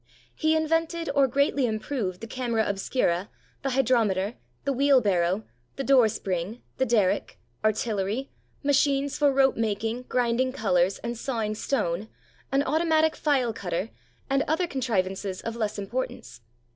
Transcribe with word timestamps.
He 0.33 0.55
invented 0.55 1.11
or 1.13 1.27
greatly 1.27 1.67
improved 1.67 2.21
the 2.21 2.25
camera 2.27 2.65
obscura, 2.67 3.29
the 3.61 3.69
hydrometer, 3.69 4.33
the 4.63 4.73
wheelbarrow, 4.73 5.43
the 5.75 5.83
door 5.83 6.07
spring, 6.09 6.63
the 6.77 6.87
derrick, 6.87 7.37
artillery, 7.63 8.31
machines 8.63 9.15
for 9.19 9.31
rope 9.31 9.55
making, 9.57 10.05
grinding 10.09 10.53
colors, 10.53 10.97
and 11.03 11.15
sawing 11.15 11.53
stone, 11.53 12.09
an 12.51 12.63
automatic 12.63 13.15
file 13.15 13.53
cutter, 13.53 13.91
and 14.27 14.41
other 14.47 14.65
contrivances 14.65 15.39
of 15.41 15.55
less 15.55 15.77
importance. 15.77 16.41